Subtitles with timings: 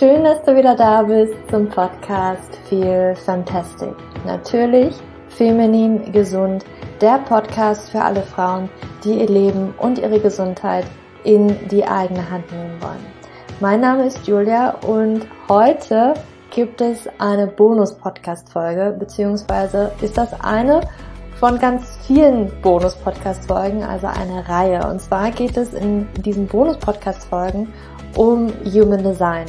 [0.00, 3.94] schön, dass du wieder da bist zum Podcast Feel Fantastic.
[4.24, 4.94] Natürlich
[5.28, 6.64] feminin gesund,
[7.02, 8.70] der Podcast für alle Frauen,
[9.04, 10.86] die ihr Leben und ihre Gesundheit
[11.24, 13.04] in die eigene Hand nehmen wollen.
[13.60, 16.14] Mein Name ist Julia und heute
[16.48, 20.80] gibt es eine Bonus-Podcast-Folge, beziehungsweise ist das eine
[21.38, 24.88] von ganz vielen Bonus-Podcast-Folgen, also eine Reihe.
[24.88, 27.70] Und zwar geht es in diesen Bonus-Podcast-Folgen
[28.16, 29.44] um Human Design.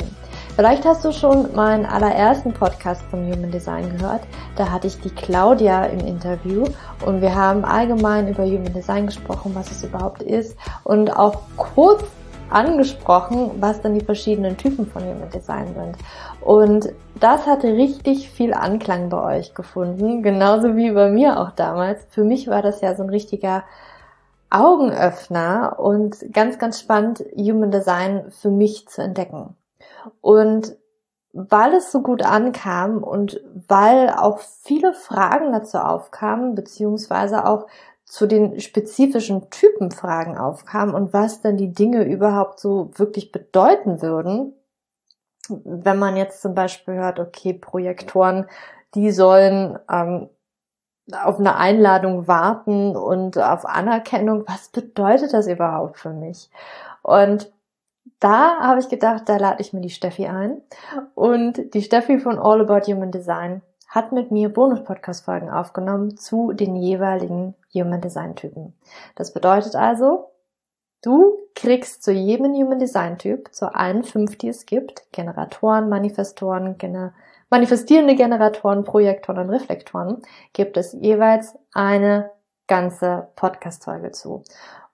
[0.56, 4.22] Vielleicht hast du schon meinen allerersten Podcast zum Human Design gehört.
[4.58, 6.66] Da hatte ich die Claudia im Interview
[7.06, 12.04] und wir haben allgemein über Human Design gesprochen, was es überhaupt ist und auch kurz
[12.50, 15.98] angesprochen, was dann die verschiedenen Typen von Human Design sind.
[16.42, 22.06] Und das hatte richtig viel Anklang bei euch gefunden, genauso wie bei mir auch damals.
[22.10, 23.64] Für mich war das ja so ein richtiger
[24.50, 29.56] Augenöffner und ganz, ganz spannend, Human Design für mich zu entdecken.
[30.22, 30.78] Und
[31.34, 37.68] weil es so gut ankam und weil auch viele Fragen dazu aufkamen, beziehungsweise auch
[38.06, 44.54] zu den spezifischen Typenfragen aufkamen und was dann die Dinge überhaupt so wirklich bedeuten würden,
[45.48, 48.48] wenn man jetzt zum Beispiel hört, okay, Projektoren,
[48.96, 50.30] die sollen ähm,
[51.12, 56.50] auf eine Einladung warten und auf Anerkennung, was bedeutet das überhaupt für mich?
[57.02, 57.52] Und
[58.20, 60.62] da habe ich gedacht, da lade ich mir die Steffi ein.
[61.16, 66.76] Und die Steffi von All About Human Design hat mit mir Bonus-Podcast-Folgen aufgenommen zu den
[66.76, 68.74] jeweiligen Human Design Typen.
[69.16, 70.32] Das bedeutet also,
[71.02, 76.78] du kriegst zu jedem Human Design Typ, zu allen fünf, die es gibt, Generatoren, Manifestoren,
[76.78, 77.14] Gener
[77.50, 80.22] manifestierende Generatoren, Projektoren und Reflektoren,
[80.54, 82.32] gibt es jeweils eine
[82.66, 84.44] ganze Podcast-Folge zu.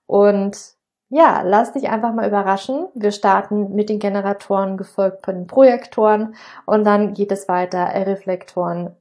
[0.08, 0.77] Und
[1.10, 2.88] ja, lass dich einfach mal überraschen.
[2.94, 6.36] Wir starten mit den Generatoren, gefolgt von den Projektoren
[6.66, 8.96] und dann geht es weiter, Reflektoren,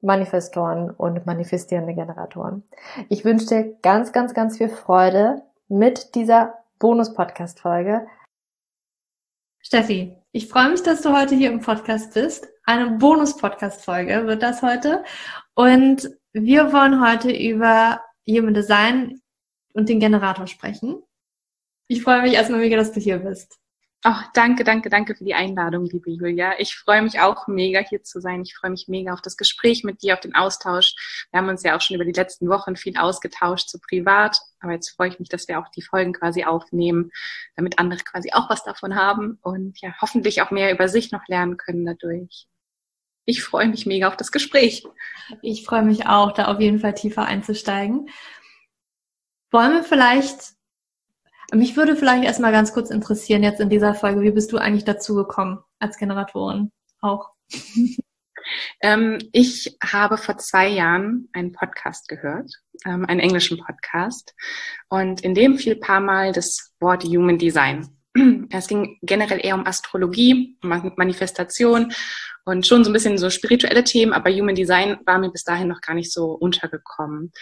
[0.00, 2.62] Manifestoren und manifestierende Generatoren.
[3.10, 8.06] Ich wünsche dir ganz, ganz, ganz viel Freude mit dieser Bonus-Podcast-Folge.
[9.58, 12.48] Steffi, ich freue mich, dass du heute hier im Podcast bist.
[12.64, 15.04] Eine Bonus-Podcast-Folge wird das heute.
[15.54, 19.20] Und wir wollen heute über Human Design
[19.74, 21.02] und den Generator sprechen.
[21.90, 23.58] Ich freue mich erstmal mega, dass du hier bist.
[24.04, 26.52] Ach, danke, danke, danke für die Einladung, liebe Julia.
[26.60, 28.42] Ich freue mich auch mega hier zu sein.
[28.42, 30.94] Ich freue mich mega auf das Gespräch mit dir, auf den Austausch.
[31.32, 34.38] Wir haben uns ja auch schon über die letzten Wochen viel ausgetauscht, so privat.
[34.60, 37.10] Aber jetzt freue ich mich, dass wir auch die Folgen quasi aufnehmen,
[37.56, 41.26] damit andere quasi auch was davon haben und ja, hoffentlich auch mehr über sich noch
[41.26, 42.46] lernen können dadurch.
[43.24, 44.84] Ich freue mich mega auf das Gespräch.
[45.42, 48.08] Ich freue mich auch, da auf jeden Fall tiefer einzusteigen.
[49.50, 50.54] Wollen wir vielleicht
[51.52, 54.84] mich würde vielleicht erstmal ganz kurz interessieren, jetzt in dieser Folge, wie bist du eigentlich
[54.84, 57.30] dazu gekommen als Generatorin auch?
[58.80, 62.50] Ähm, ich habe vor zwei Jahren einen Podcast gehört,
[62.86, 64.34] ähm, einen englischen Podcast.
[64.88, 67.88] Und in dem fiel paar Mal das Wort Human Design.
[68.50, 71.92] Es ging generell eher um Astrologie, Manifestation
[72.44, 75.68] und schon so ein bisschen so spirituelle Themen, aber Human Design war mir bis dahin
[75.68, 77.32] noch gar nicht so untergekommen.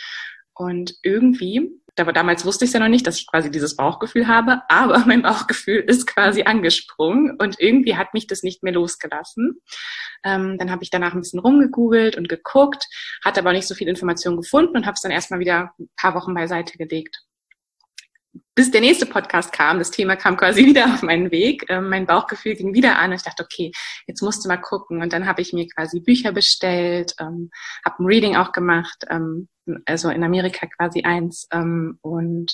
[0.54, 1.70] Und irgendwie
[2.04, 5.22] damals wusste ich es ja noch nicht, dass ich quasi dieses Bauchgefühl habe, aber mein
[5.22, 9.60] Bauchgefühl ist quasi angesprungen und irgendwie hat mich das nicht mehr losgelassen.
[10.24, 12.84] Ähm, dann habe ich danach ein bisschen rumgegoogelt und geguckt,
[13.24, 16.14] hatte aber nicht so viel Information gefunden und habe es dann erstmal wieder ein paar
[16.14, 17.27] Wochen beiseite gelegt
[18.58, 21.64] bis der nächste Podcast kam, das Thema kam quasi wieder auf meinen Weg.
[21.68, 23.70] Ähm, mein Bauchgefühl ging wieder an und ich dachte, okay,
[24.08, 25.00] jetzt musst du mal gucken.
[25.00, 27.50] Und dann habe ich mir quasi Bücher bestellt, ähm,
[27.84, 29.48] habe ein Reading auch gemacht, ähm,
[29.86, 31.46] also in Amerika quasi eins.
[31.52, 32.52] Ähm, und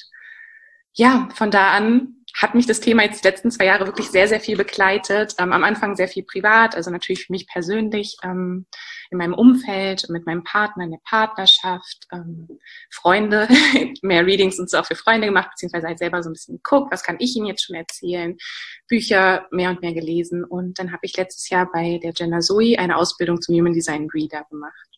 [0.93, 4.27] ja, von da an hat mich das Thema jetzt die letzten zwei Jahre wirklich sehr,
[4.27, 5.37] sehr viel begleitet.
[5.39, 8.67] Ähm, am Anfang sehr viel privat, also natürlich für mich persönlich, ähm,
[9.11, 12.49] in meinem Umfeld, mit meinem Partner, in der Partnerschaft, ähm,
[12.91, 13.47] Freunde,
[14.03, 16.93] mehr Readings und so auch für Freunde gemacht, beziehungsweise halt selber so ein bisschen geguckt,
[16.93, 18.37] was kann ich ihnen jetzt schon erzählen,
[18.89, 20.45] Bücher mehr und mehr gelesen.
[20.45, 24.09] Und dann habe ich letztes Jahr bei der Jenna Zoe eine Ausbildung zum Human Design
[24.13, 24.89] Reader gemacht.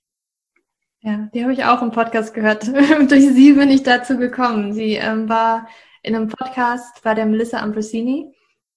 [1.00, 2.66] Ja, die habe ich auch im Podcast gehört.
[3.10, 4.72] Durch sie bin ich dazu gekommen.
[4.72, 5.68] Sie ähm, war
[6.06, 8.32] in einem Podcast bei der Melissa Ambrosini.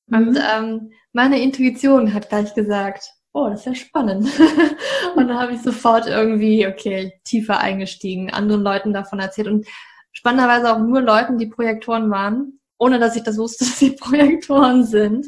[0.08, 0.18] Mhm.
[0.18, 3.04] Und ähm, meine Intuition hat gleich gesagt,
[3.34, 4.28] oh, das ist ja spannend.
[5.16, 9.68] und dann habe ich sofort irgendwie, okay, tiefer eingestiegen, anderen Leuten davon erzählt und
[10.12, 14.84] spannenderweise auch nur Leuten, die Projektoren waren, ohne dass ich das wusste, dass sie Projektoren
[14.84, 15.28] sind.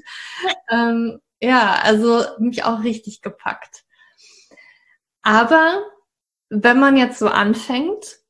[0.71, 3.83] Ähm, ja, also mich auch richtig gepackt.
[5.21, 5.83] Aber
[6.49, 8.20] wenn man jetzt so anfängt,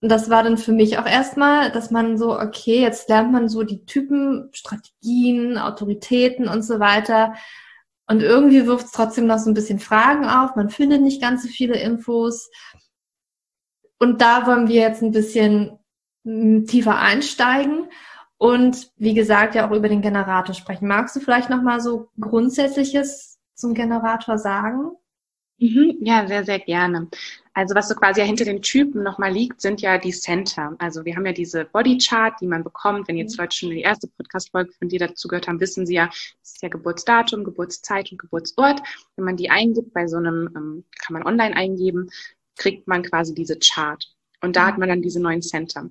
[0.00, 3.62] das war dann für mich auch erstmal, dass man so, okay, jetzt lernt man so
[3.62, 7.34] die Typen, Strategien, Autoritäten und so weiter.
[8.06, 10.56] Und irgendwie wirft es trotzdem noch so ein bisschen Fragen auf.
[10.56, 12.50] Man findet nicht ganz so viele Infos.
[13.98, 15.78] Und da wollen wir jetzt ein bisschen
[16.24, 17.88] hm, tiefer einsteigen
[18.38, 20.88] und wie gesagt ja auch über den Generator sprechen.
[20.88, 24.92] Magst du vielleicht noch mal so grundsätzliches zum Generator sagen?
[25.58, 27.08] Mhm, ja, sehr, sehr gerne.
[27.52, 30.76] Also was so quasi ja hinter den Typen nochmal liegt, sind ja die Center.
[30.78, 33.08] Also wir haben ja diese Bodychart, die man bekommt.
[33.08, 33.42] Wenn jetzt mhm.
[33.42, 36.62] Leute schon die erste Podcast-Folge von dir dazu gehört haben, wissen sie ja, das ist
[36.62, 38.80] ja Geburtsdatum, Geburtszeit und Geburtsort.
[39.16, 42.08] Wenn man die eingibt, bei so einem, ähm, kann man online eingeben,
[42.56, 44.04] kriegt man quasi diese Chart.
[44.42, 45.90] Und da hat man dann diese neuen Center.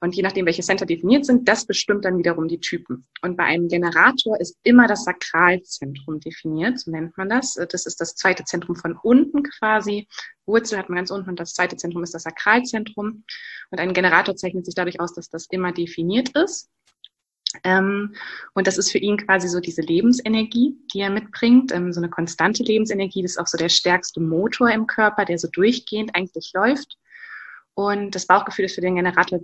[0.00, 3.06] Und je nachdem, welche Center definiert sind, das bestimmt dann wiederum die Typen.
[3.22, 7.54] Und bei einem Generator ist immer das Sakralzentrum definiert, so nennt man das.
[7.54, 10.06] Das ist das zweite Zentrum von unten quasi.
[10.46, 13.24] Wurzel hat man ganz unten und das zweite Zentrum ist das Sakralzentrum.
[13.70, 16.70] Und ein Generator zeichnet sich dadurch aus, dass das immer definiert ist.
[17.64, 18.14] Ähm,
[18.54, 22.10] und das ist für ihn quasi so diese Lebensenergie, die er mitbringt, ähm, so eine
[22.10, 23.22] konstante Lebensenergie.
[23.22, 26.98] Das ist auch so der stärkste Motor im Körper, der so durchgehend eigentlich läuft.
[27.74, 29.40] Und das Bauchgefühl ist für den Generator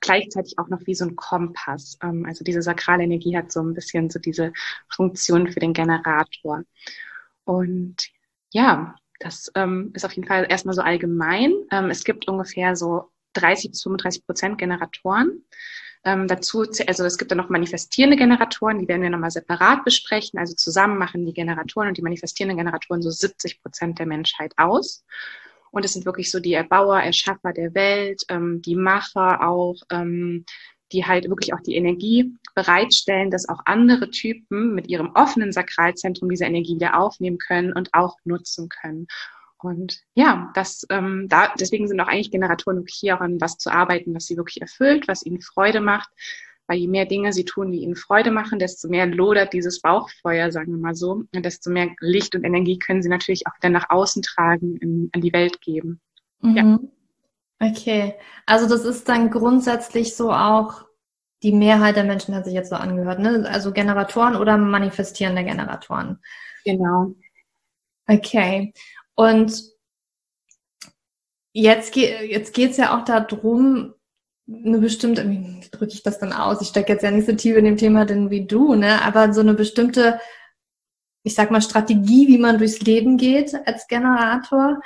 [0.00, 1.98] gleichzeitig auch noch wie so ein Kompass.
[2.02, 4.52] Ähm, also diese sakrale Energie hat so ein bisschen so diese
[4.88, 6.62] Funktion für den Generator.
[7.44, 7.96] Und
[8.52, 11.52] ja, das ähm, ist auf jeden Fall erstmal so allgemein.
[11.70, 15.44] Ähm, es gibt ungefähr so 30 bis 35 Prozent Generatoren.
[16.06, 20.38] Ähm, dazu, also es gibt dann noch manifestierende Generatoren, die werden wir nochmal separat besprechen.
[20.38, 25.04] Also zusammen machen die Generatoren und die manifestierenden Generatoren so 70 Prozent der Menschheit aus.
[25.74, 30.44] Und es sind wirklich so die Erbauer, Erschaffer der Welt, ähm, die Macher auch, ähm,
[30.92, 36.28] die halt wirklich auch die Energie bereitstellen, dass auch andere Typen mit ihrem offenen Sakralzentrum
[36.28, 39.08] diese Energie wieder aufnehmen können und auch nutzen können.
[39.58, 43.72] Und ja, das, ähm, da, deswegen sind auch eigentlich Generatoren wirklich hier an was zu
[43.72, 46.10] arbeiten, was sie wirklich erfüllt, was ihnen Freude macht,
[46.66, 50.50] weil je mehr Dinge sie tun, die ihnen Freude machen, desto mehr lodert dieses Bauchfeuer,
[50.50, 51.24] sagen wir mal so.
[51.34, 55.10] Und desto mehr Licht und Energie können sie natürlich auch wieder nach außen tragen, in,
[55.12, 56.00] in die Welt geben.
[56.40, 56.56] Mhm.
[56.56, 56.78] Ja.
[57.60, 58.14] Okay,
[58.46, 60.84] also das ist dann grundsätzlich so auch
[61.42, 63.46] die Mehrheit der Menschen hat sich jetzt so angehört, ne?
[63.48, 66.18] Also Generatoren oder manifestierende Generatoren.
[66.64, 67.14] Genau.
[68.06, 68.72] Okay.
[69.14, 69.62] Und
[71.52, 73.94] jetzt, geht jetzt geht's ja auch darum,
[74.48, 76.60] eine bestimmte, wie drücke ich das dann aus?
[76.60, 79.02] Ich stecke jetzt ja nicht so tief in dem Thema denn wie du, ne?
[79.02, 80.20] Aber so eine bestimmte,
[81.22, 84.80] ich sag mal, Strategie, wie man durchs Leben geht als Generator.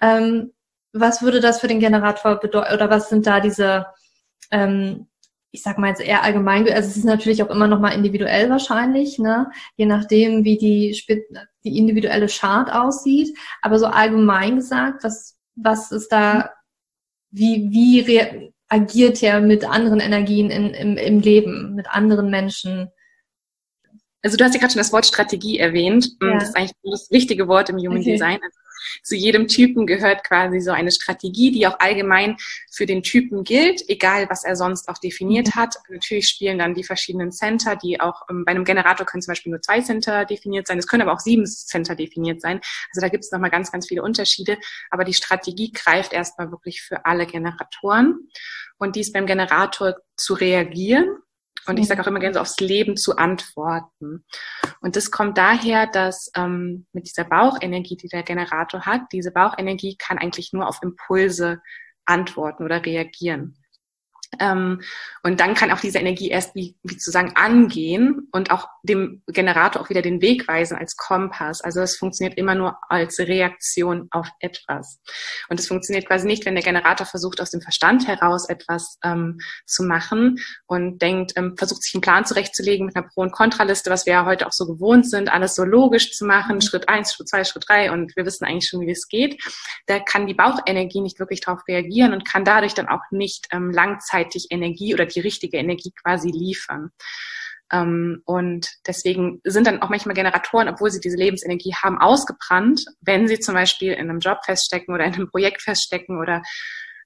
[0.00, 0.52] Ähm,
[0.92, 2.74] was würde das für den Generator bedeuten?
[2.74, 3.86] Oder was sind da diese,
[4.50, 5.08] ähm,
[5.52, 8.50] ich sag mal jetzt eher allgemein, also es ist natürlich auch immer noch mal individuell
[8.50, 9.50] wahrscheinlich, ne?
[9.76, 11.00] Je nachdem, wie die,
[11.64, 13.36] die individuelle Chart aussieht.
[13.62, 16.50] Aber so allgemein gesagt, was, was ist da,
[17.30, 22.88] wie, wie agiert er mit anderen Energien in, im, im Leben, mit anderen Menschen.
[24.22, 26.08] Also du hast ja gerade schon das Wort Strategie erwähnt.
[26.22, 26.34] Ja.
[26.34, 28.12] Das ist eigentlich das wichtige Wort im Human okay.
[28.12, 28.38] Design.
[28.42, 28.58] Also
[29.02, 32.36] zu jedem Typen gehört quasi so eine Strategie, die auch allgemein
[32.72, 35.54] für den Typen gilt, egal was er sonst auch definiert mhm.
[35.54, 35.76] hat.
[35.88, 39.50] Natürlich spielen dann die verschiedenen Center, die auch ähm, bei einem Generator können zum Beispiel
[39.50, 42.60] nur zwei Center definiert sein, es können aber auch sieben Center definiert sein.
[42.94, 44.58] Also da gibt es nochmal ganz, ganz viele Unterschiede.
[44.90, 48.28] Aber die Strategie greift erstmal wirklich für alle Generatoren.
[48.78, 51.06] Und dies beim Generator zu reagieren
[51.66, 54.24] und ich sage auch immer gerne so aufs Leben zu antworten.
[54.80, 59.96] Und das kommt daher, dass ähm, mit dieser Bauchenergie, die der Generator hat, diese Bauchenergie
[59.96, 61.60] kann eigentlich nur auf Impulse
[62.04, 63.56] antworten oder reagieren.
[64.40, 64.82] Ähm,
[65.22, 69.22] und dann kann auch diese Energie erst wie, wie zu sagen angehen und auch dem
[69.28, 71.60] Generator auch wieder den Weg weisen als Kompass.
[71.60, 75.00] Also es funktioniert immer nur als Reaktion auf etwas.
[75.48, 79.38] Und es funktioniert quasi nicht, wenn der Generator versucht, aus dem Verstand heraus etwas ähm,
[79.66, 83.90] zu machen und denkt, ähm, versucht sich einen Plan zurechtzulegen mit einer Pro- und Kontraliste,
[83.90, 87.14] was wir ja heute auch so gewohnt sind, alles so logisch zu machen, Schritt eins,
[87.14, 89.42] Schritt zwei, Schritt drei und wir wissen eigentlich schon, wie es geht.
[89.86, 93.70] Da kann die Bauchenergie nicht wirklich darauf reagieren und kann dadurch dann auch nicht ähm,
[93.70, 96.90] langzeitig gleichzeitig Energie oder die richtige Energie quasi liefern.
[97.72, 103.26] Ähm, und deswegen sind dann auch manchmal Generatoren, obwohl sie diese Lebensenergie haben, ausgebrannt, wenn
[103.26, 106.42] sie zum Beispiel in einem Job feststecken oder in einem Projekt feststecken oder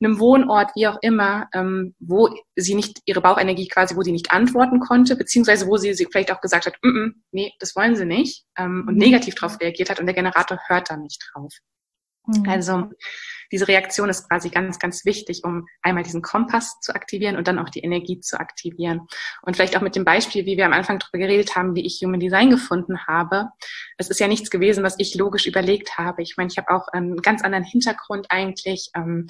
[0.00, 4.30] einem Wohnort, wie auch immer, ähm, wo sie nicht ihre Bauchenergie quasi, wo sie nicht
[4.30, 7.96] antworten konnte, beziehungsweise wo sie, sie vielleicht auch gesagt hat, mm -mm, nee, das wollen
[7.96, 9.00] sie nicht ähm, und mhm.
[9.00, 11.52] negativ darauf reagiert hat und der Generator hört da nicht drauf.
[12.28, 12.48] Mhm.
[12.48, 12.90] Also
[13.50, 17.58] diese Reaktion ist quasi ganz, ganz wichtig, um einmal diesen Kompass zu aktivieren und dann
[17.58, 19.06] auch die Energie zu aktivieren.
[19.42, 22.00] Und vielleicht auch mit dem Beispiel, wie wir am Anfang darüber geredet haben, wie ich
[22.02, 23.48] Human Design gefunden habe.
[23.96, 26.22] Es ist ja nichts gewesen, was ich logisch überlegt habe.
[26.22, 28.90] Ich meine, ich habe auch einen ganz anderen Hintergrund eigentlich.
[28.94, 29.28] Ähm,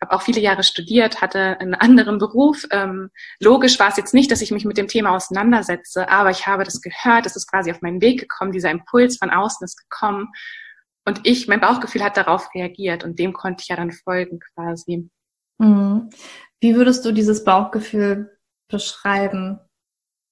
[0.00, 2.64] habe auch viele Jahre studiert, hatte einen anderen Beruf.
[2.70, 6.46] Ähm, logisch war es jetzt nicht, dass ich mich mit dem Thema auseinandersetze, aber ich
[6.46, 9.76] habe das gehört, es ist quasi auf meinen Weg gekommen, dieser Impuls von außen ist
[9.76, 10.28] gekommen
[11.08, 15.08] und ich, mein Bauchgefühl hat darauf reagiert und dem konnte ich ja dann folgen quasi.
[15.56, 16.10] Mhm.
[16.60, 18.36] Wie würdest du dieses Bauchgefühl
[18.68, 19.58] beschreiben?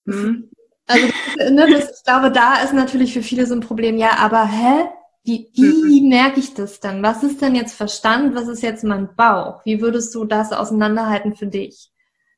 [0.04, 0.50] Mhm.
[0.87, 1.06] Also,
[1.50, 4.88] ne, das, ich glaube, da ist natürlich für viele so ein Problem, ja, aber hä?
[5.25, 6.09] Wie, wie mhm.
[6.09, 7.02] merke ich das dann?
[7.02, 8.37] Was ist denn jetzt Verstand?
[8.37, 9.64] Was ist jetzt mein Bauch?
[9.64, 11.90] Wie würdest du das auseinanderhalten für dich?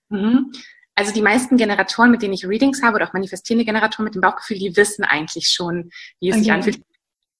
[0.08, 0.52] Mhm.
[0.94, 4.22] Also die meisten Generatoren, mit denen ich Readings habe oder auch manifestierende Generatoren mit dem
[4.22, 6.44] Bauchgefühl, die wissen eigentlich schon, wie es okay.
[6.44, 6.82] sich anfühlt.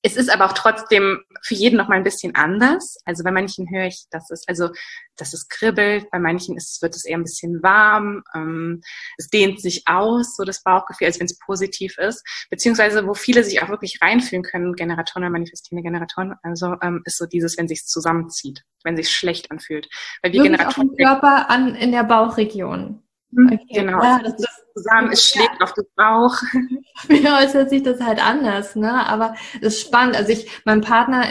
[0.02, 2.98] Es ist aber auch trotzdem für jeden noch mal ein bisschen anders.
[3.04, 4.70] Also bei manchen höre ich, dass es also,
[5.16, 6.08] dass es kribbelt.
[6.10, 8.22] Bei manchen ist, wird es eher ein bisschen warm.
[8.34, 8.80] Ähm,
[9.16, 12.24] es dehnt sich aus, so das Bauchgefühl, als wenn es positiv ist.
[12.48, 16.34] Beziehungsweise wo viele sich auch wirklich reinfühlen können, Generatoren oder manifestierende Generatoren.
[16.42, 19.88] Also ähm, ist so dieses, wenn sich zusammenzieht, wenn sich schlecht anfühlt.
[20.22, 20.88] Weil wir wirklich Generatoren.
[20.90, 23.02] Auch im Körper an in der Bauchregion.
[23.30, 23.80] Mhm, okay.
[23.80, 24.02] Genau.
[24.02, 25.64] Ja, das ist, zusammen, es schlägt ja.
[25.64, 26.34] auf den Bauch.
[27.08, 29.06] Mir äußert sich das halt anders, ne?
[29.06, 30.16] Aber es ist spannend.
[30.16, 31.24] Also ich, mein Partner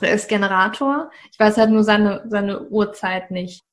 [0.00, 1.10] ist Generator.
[1.32, 3.64] Ich weiß halt nur seine, seine Uhrzeit nicht.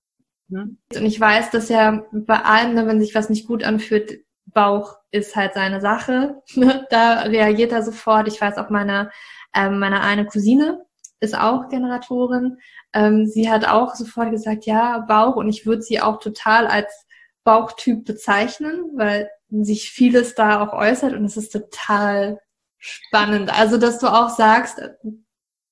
[0.49, 0.77] Mhm.
[0.95, 4.97] Und ich weiß, dass er bei allem, ne, wenn sich was nicht gut anfühlt, Bauch
[5.11, 6.41] ist halt seine Sache.
[6.55, 6.85] Ne?
[6.89, 8.27] da reagiert er sofort.
[8.27, 9.11] Ich weiß auch meine,
[9.55, 10.85] ähm, meine eine Cousine
[11.19, 12.57] ist auch Generatorin.
[12.93, 15.35] Ähm, sie hat auch sofort gesagt, ja, Bauch.
[15.35, 17.05] Und ich würde sie auch total als
[17.43, 22.39] Bauchtyp bezeichnen, weil sich vieles da auch äußert und es ist total
[22.77, 23.51] spannend.
[23.57, 24.81] Also, dass du auch sagst,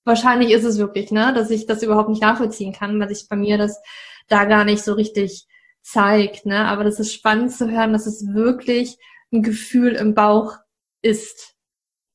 [0.04, 3.36] wahrscheinlich ist es wirklich, ne, dass ich das überhaupt nicht nachvollziehen kann, weil sich bei
[3.36, 3.82] mir das
[4.28, 5.48] da gar nicht so richtig
[5.82, 8.98] zeigt, ne, aber das ist spannend zu hören, dass es wirklich
[9.32, 10.58] ein Gefühl im Bauch
[11.02, 11.56] ist.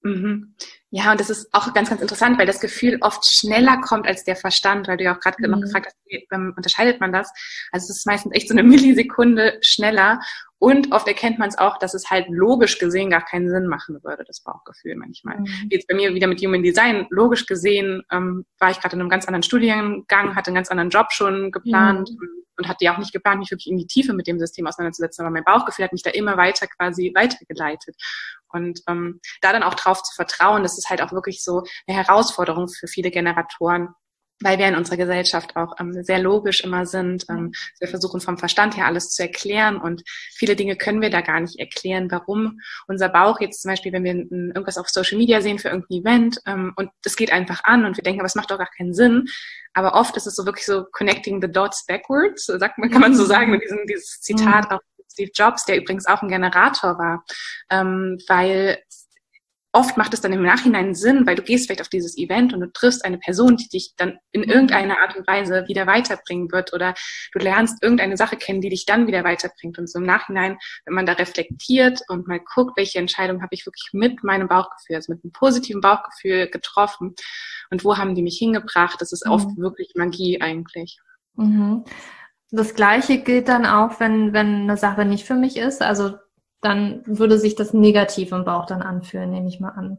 [0.07, 0.55] Mhm.
[0.91, 4.25] Ja, und das ist auch ganz, ganz interessant, weil das Gefühl oft schneller kommt als
[4.25, 5.51] der Verstand, weil du ja auch gerade mhm.
[5.51, 7.31] noch gefragt hast, wie ähm, unterscheidet man das?
[7.73, 10.21] Also es ist meistens echt so eine Millisekunde schneller
[10.59, 13.99] und oft erkennt man es auch, dass es halt logisch gesehen gar keinen Sinn machen
[14.03, 15.41] würde, das Bauchgefühl manchmal.
[15.41, 15.47] Mhm.
[15.69, 19.01] Wie jetzt bei mir wieder mit Human Design, logisch gesehen ähm, war ich gerade in
[19.01, 22.11] einem ganz anderen Studiengang, hatte einen ganz anderen Job schon geplant.
[22.11, 24.67] Mhm und hatte ja auch nicht geplant, mich wirklich in die Tiefe mit dem System
[24.67, 27.97] auseinanderzusetzen, aber mein Bauchgefühl hat mich da immer weiter quasi weitergeleitet.
[28.53, 31.97] Und ähm, da dann auch drauf zu vertrauen, das ist halt auch wirklich so eine
[31.97, 33.89] Herausforderung für viele Generatoren,
[34.41, 37.25] weil wir in unserer Gesellschaft auch ähm, sehr logisch immer sind.
[37.31, 40.03] Ähm, wir versuchen vom Verstand her alles zu erklären und
[40.35, 44.05] viele Dinge können wir da gar nicht erklären, warum unser Bauch jetzt zum Beispiel, wenn
[44.05, 47.87] wir irgendwas auf Social Media sehen für irgendein Event ähm, und das geht einfach an
[47.87, 49.25] und wir denken, aber es macht doch gar keinen Sinn.
[49.73, 53.15] Aber oft ist es so wirklich so connecting the dots backwards, sagt man, kann man
[53.15, 53.29] so mhm.
[53.29, 54.77] sagen, mit diesem dieses Zitat mhm.
[54.77, 54.81] auch
[55.17, 57.25] Steve Jobs, der übrigens auch ein Generator war,
[57.71, 58.79] ähm, weil
[59.73, 62.61] oft macht es dann im Nachhinein Sinn, weil du gehst vielleicht auf dieses Event und
[62.61, 64.51] du triffst eine Person, die dich dann in mhm.
[64.51, 66.95] irgendeiner Art und Weise wieder weiterbringen wird oder
[67.33, 69.79] du lernst irgendeine Sache kennen, die dich dann wieder weiterbringt.
[69.79, 73.67] Und so im Nachhinein, wenn man da reflektiert und mal guckt, welche Entscheidung habe ich
[73.67, 77.15] wirklich mit meinem Bauchgefühl, also mit einem positiven Bauchgefühl getroffen
[77.71, 79.33] und wo haben die mich hingebracht, das ist mhm.
[79.33, 80.99] oft wirklich Magie eigentlich.
[81.35, 81.85] Mhm.
[82.51, 85.83] Das Gleiche gilt dann auch, wenn, wenn eine Sache nicht für mich ist.
[85.83, 86.15] Also
[86.61, 89.99] dann würde sich das negativ im Bauch dann anfühlen, nehme ich mal an.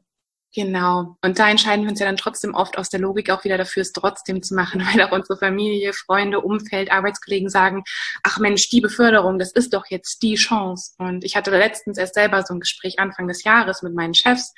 [0.55, 1.17] Genau.
[1.21, 3.81] Und da entscheiden wir uns ja dann trotzdem oft aus der Logik auch wieder dafür,
[3.81, 7.83] es trotzdem zu machen, weil auch unsere Familie, Freunde, Umfeld, Arbeitskollegen sagen,
[8.23, 10.93] ach Mensch, die Beförderung, das ist doch jetzt die Chance.
[10.97, 14.53] Und ich hatte letztens erst selber so ein Gespräch Anfang des Jahres mit meinen Chefs,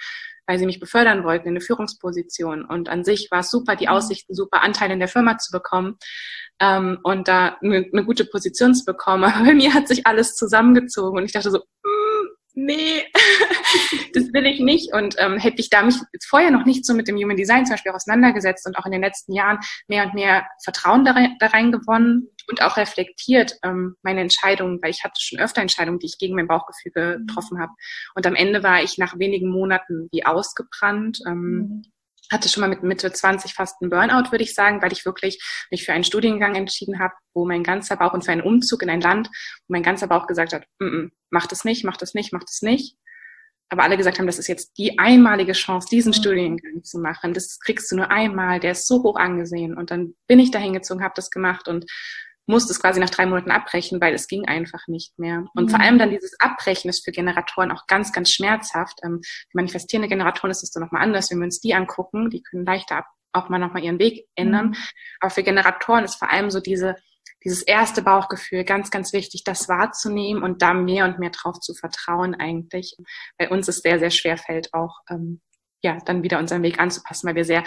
[0.49, 2.65] weil sie mich befördern wollten in eine Führungsposition.
[2.65, 3.91] Und an sich war es super, die mhm.
[3.91, 5.99] Aussichten, super Anteile in der Firma zu bekommen
[6.59, 9.23] ähm, und da eine, eine gute Position zu bekommen.
[9.25, 11.98] Aber bei mir hat sich alles zusammengezogen und ich dachte so, mm,
[12.65, 13.05] nee,
[14.13, 14.93] das will ich nicht.
[14.93, 15.95] Und ähm, hätte ich da mich
[16.27, 19.01] vorher noch nicht so mit dem Human Design zum Beispiel auseinandergesetzt und auch in den
[19.01, 23.95] letzten Jahren mehr und mehr Vertrauen da rein, da rein gewonnen und auch reflektiert ähm,
[24.01, 27.71] meine Entscheidungen, weil ich hatte schon öfter Entscheidungen, die ich gegen mein Bauchgefühl getroffen habe.
[28.15, 31.19] Und am Ende war ich nach wenigen Monaten wie ausgebrannt.
[31.27, 31.81] Ähm, mhm
[32.31, 35.41] hatte schon mal mit Mitte 20 fast einen Burnout, würde ich sagen, weil ich wirklich
[35.71, 38.89] mich für einen Studiengang entschieden habe, wo mein ganzer Bauch und für einen Umzug in
[38.89, 39.27] ein Land,
[39.67, 42.43] wo mein ganzer Bauch gesagt hat, mm -mm, mach das nicht, mach das nicht, mach
[42.43, 42.95] das nicht.
[43.71, 46.15] Aber alle gesagt haben, das ist jetzt die einmalige Chance, diesen mhm.
[46.15, 47.33] Studiengang zu machen.
[47.33, 49.77] Das kriegst du nur einmal, der ist so hoch angesehen.
[49.77, 51.85] Und dann bin ich da hingezogen, habe das gemacht und
[52.49, 55.45] musste es quasi nach drei Monaten abbrechen, weil es ging einfach nicht mehr.
[55.53, 55.69] Und mhm.
[55.69, 58.99] vor allem dann dieses Abbrechen ist für Generatoren auch ganz, ganz schmerzhaft.
[59.03, 59.21] Ähm,
[59.53, 61.29] manifestierende Generatoren ist es dann nochmal anders.
[61.29, 64.69] Wenn wir uns die angucken, die können leichter auch mal nochmal ihren Weg ändern.
[64.69, 64.75] Mhm.
[65.19, 66.95] Aber für Generatoren ist vor allem so diese,
[67.43, 71.75] dieses erste Bauchgefühl ganz, ganz wichtig, das wahrzunehmen und da mehr und mehr drauf zu
[71.75, 72.97] vertrauen eigentlich.
[73.37, 75.39] Bei uns ist sehr, sehr schwer fällt auch, ähm,
[75.83, 77.63] ja, dann wieder unseren Weg anzupassen, weil wir sehr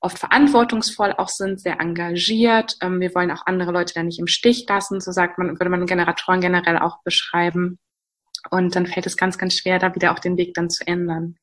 [0.00, 2.76] oft verantwortungsvoll auch sind, sehr engagiert.
[2.80, 5.70] Ähm, wir wollen auch andere Leute da nicht im Stich lassen, so sagt man, würde
[5.70, 7.78] man Generatoren generell auch beschreiben.
[8.50, 11.36] Und dann fällt es ganz, ganz schwer, da wieder auch den Weg dann zu ändern.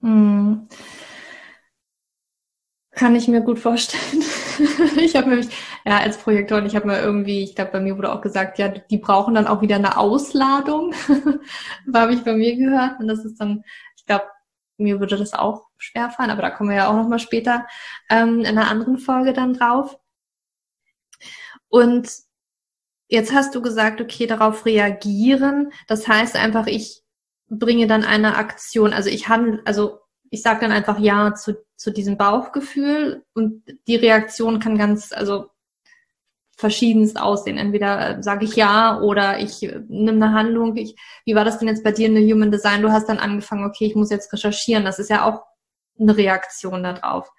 [0.00, 0.68] Hm.
[2.92, 4.24] Kann ich mir gut vorstellen.
[4.96, 5.48] ich habe nämlich,
[5.86, 8.68] ja, als Projektorin, ich habe mir irgendwie, ich glaube, bei mir wurde auch gesagt, ja,
[8.68, 10.94] die brauchen dann auch wieder eine Ausladung.
[11.94, 12.98] habe ich bei mir gehört.
[12.98, 13.62] Und das ist dann,
[13.96, 14.24] ich glaube,
[14.78, 17.66] mir würde das auch schwer fallen, aber da kommen wir ja auch nochmal später
[18.10, 19.98] ähm, in einer anderen Folge dann drauf.
[21.68, 22.10] Und
[23.08, 25.72] jetzt hast du gesagt, okay, darauf reagieren.
[25.86, 27.02] Das heißt einfach, ich
[27.48, 31.90] bringe dann eine Aktion, also ich handle, also ich sage dann einfach Ja zu, zu
[31.90, 35.50] diesem Bauchgefühl und die Reaktion kann ganz, also
[36.58, 37.56] verschiedenst aussehen.
[37.56, 40.76] Entweder äh, sage ich ja oder ich äh, nehme eine Handlung.
[40.76, 42.82] Ich, wie war das denn jetzt bei dir in der Human Design?
[42.82, 44.84] Du hast dann angefangen, okay, ich muss jetzt recherchieren.
[44.84, 45.44] Das ist ja auch
[45.98, 47.30] eine Reaktion darauf.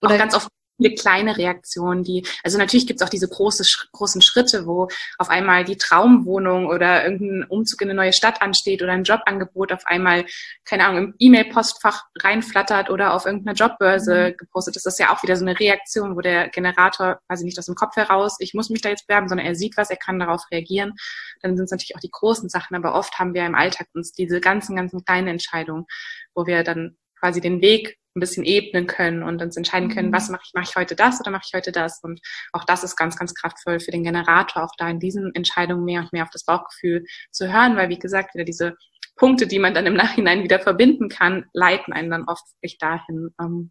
[0.00, 0.48] Oder auch ganz oft
[0.82, 5.30] viele kleine Reaktionen, die, also natürlich gibt es auch diese große, großen Schritte, wo auf
[5.30, 9.86] einmal die Traumwohnung oder irgendein Umzug in eine neue Stadt ansteht oder ein Jobangebot auf
[9.86, 10.24] einmal,
[10.64, 14.36] keine Ahnung, im E-Mail-Postfach reinflattert oder auf irgendeiner Jobbörse mhm.
[14.36, 14.86] gepostet ist.
[14.86, 17.74] Das ist ja auch wieder so eine Reaktion, wo der Generator quasi nicht aus dem
[17.74, 20.42] Kopf heraus, ich muss mich da jetzt bewerben, sondern er sieht was, er kann darauf
[20.50, 20.94] reagieren.
[21.40, 24.12] Dann sind es natürlich auch die großen Sachen, aber oft haben wir im Alltag uns
[24.12, 25.86] diese ganzen, ganzen kleinen Entscheidungen,
[26.34, 30.14] wo wir dann quasi den Weg ein bisschen ebnen können und uns entscheiden können, mhm.
[30.14, 32.00] was mache ich, mache ich heute das oder mache ich heute das?
[32.02, 32.20] Und
[32.52, 36.00] auch das ist ganz, ganz kraftvoll für den Generator, auch da in diesen Entscheidungen mehr
[36.00, 38.76] und mehr auf das Bauchgefühl zu hören, weil wie gesagt, wieder diese
[39.16, 43.30] Punkte, die man dann im Nachhinein wieder verbinden kann, leiten einen dann oft wirklich dahin,
[43.40, 43.70] ähm,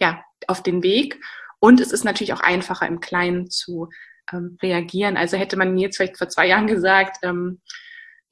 [0.00, 1.20] ja, auf den Weg.
[1.60, 3.88] Und es ist natürlich auch einfacher im Kleinen zu
[4.32, 5.16] ähm, reagieren.
[5.16, 7.60] Also hätte man mir jetzt vielleicht vor zwei Jahren gesagt, ähm,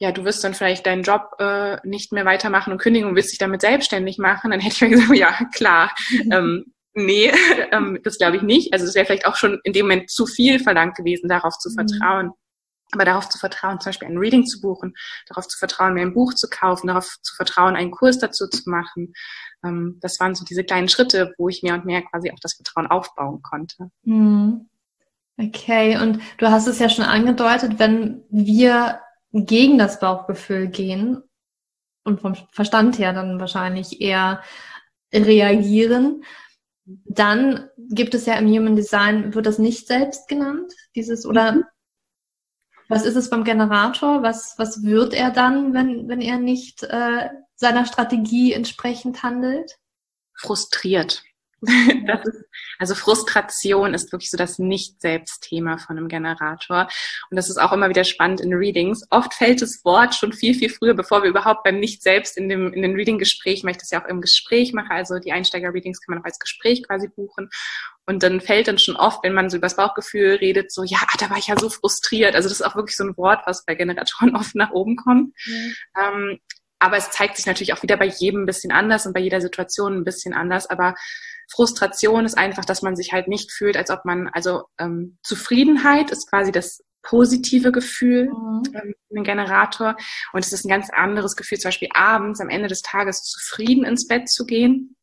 [0.02, 3.30] ja, du wirst dann vielleicht deinen Job äh, nicht mehr weitermachen und kündigen und willst
[3.30, 5.94] dich damit selbstständig machen, dann hätte ich mir gesagt, ja, klar,
[6.32, 7.30] ähm, nee,
[7.70, 8.72] ähm, das glaube ich nicht.
[8.72, 11.70] Also es wäre vielleicht auch schon in dem Moment zu viel verlangt gewesen, darauf zu
[11.70, 11.74] mhm.
[11.74, 12.32] vertrauen.
[12.90, 14.92] Aber darauf zu vertrauen, zum Beispiel ein Reading zu buchen,
[15.28, 18.68] darauf zu vertrauen, mir ein Buch zu kaufen, darauf zu vertrauen, einen Kurs dazu zu
[18.68, 19.12] machen,
[19.64, 22.54] ähm, das waren so diese kleinen Schritte, wo ich mehr und mehr quasi auch das
[22.54, 23.88] Vertrauen aufbauen konnte.
[24.02, 24.68] Mhm.
[25.38, 29.00] Okay, und du hast es ja schon angedeutet, wenn wir
[29.32, 31.22] gegen das Bauchgefühl gehen
[32.04, 34.42] und vom Verstand her dann wahrscheinlich eher
[35.12, 36.24] reagieren,
[36.84, 41.64] dann gibt es ja im Human Design, wird das nicht selbst genannt, dieses oder mhm.
[42.88, 44.22] was ist es beim Generator?
[44.22, 49.78] Was, was wird er dann, wenn, wenn er nicht äh, seiner Strategie entsprechend handelt?
[50.34, 51.22] Frustriert.
[52.24, 52.44] Ist,
[52.78, 56.88] also Frustration ist wirklich so das Nicht-Selbst-Thema von einem Generator.
[57.30, 59.06] Und das ist auch immer wieder spannend in Readings.
[59.10, 62.72] Oft fällt das Wort schon viel, viel früher, bevor wir überhaupt beim Nicht-Selbst in dem,
[62.72, 66.14] in den Reading-Gespräch, weil ich das ja auch im Gespräch mache, also die Einsteiger-Readings kann
[66.14, 67.48] man auch als Gespräch quasi buchen.
[68.06, 70.98] Und dann fällt dann schon oft, wenn man so über das Bauchgefühl redet, so, ja,
[71.18, 72.34] da war ich ja so frustriert.
[72.34, 75.32] Also das ist auch wirklich so ein Wort, was bei Generatoren oft nach oben kommt.
[75.46, 75.74] Mhm.
[75.98, 76.40] Ähm,
[76.82, 79.40] aber es zeigt sich natürlich auch wieder bei jedem ein bisschen anders und bei jeder
[79.40, 80.68] Situation ein bisschen anders.
[80.68, 80.94] Aber
[81.50, 86.10] Frustration ist einfach, dass man sich halt nicht fühlt, als ob man, also ähm, Zufriedenheit
[86.10, 88.62] ist quasi das positive Gefühl mhm.
[88.74, 89.96] ähm, ein Generator.
[90.32, 93.84] Und es ist ein ganz anderes Gefühl, zum Beispiel abends am Ende des Tages zufrieden
[93.84, 94.96] ins Bett zu gehen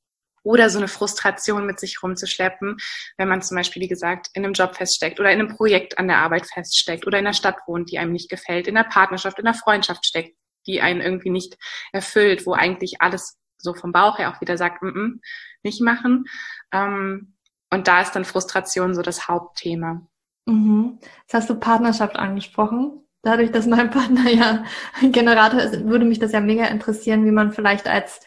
[0.43, 2.77] oder so eine Frustration mit sich rumzuschleppen,
[3.17, 6.07] wenn man zum Beispiel, wie gesagt, in einem Job feststeckt oder in einem Projekt an
[6.07, 9.39] der Arbeit feststeckt oder in einer Stadt wohnt, die einem nicht gefällt, in einer Partnerschaft,
[9.39, 10.35] in einer Freundschaft steckt,
[10.71, 11.57] die einen irgendwie nicht
[11.91, 15.19] erfüllt, wo eigentlich alles so vom Bauch her auch wieder sagt, mm -mm,
[15.63, 16.25] nicht machen.
[16.71, 17.35] Ähm,
[17.71, 20.07] und da ist dann Frustration so das Hauptthema.
[20.45, 20.99] Mhm.
[21.21, 23.03] Jetzt hast du Partnerschaft angesprochen.
[23.21, 24.63] Dadurch, dass mein Partner ja
[25.01, 28.21] ein Generator ist, würde mich das ja mega interessieren, wie man vielleicht als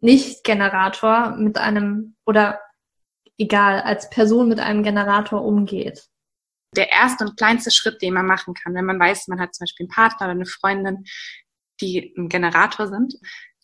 [0.00, 2.60] Nicht-Generator mit einem oder
[3.36, 6.06] egal, als Person mit einem Generator umgeht.
[6.76, 9.64] Der erste und kleinste Schritt, den man machen kann, wenn man weiß, man hat zum
[9.64, 11.04] Beispiel einen Partner oder eine Freundin,
[11.80, 13.14] die ein Generator sind,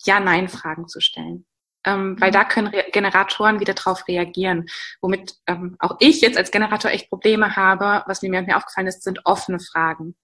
[0.05, 1.47] Ja-Nein-Fragen zu stellen.
[1.87, 2.35] Ähm, weil mhm.
[2.35, 4.67] da können Re Generatoren wieder drauf reagieren.
[5.01, 8.57] Womit ähm, auch ich jetzt als Generator echt Probleme habe, was mir mehr und mehr
[8.57, 10.17] aufgefallen ist, sind offene Fragen.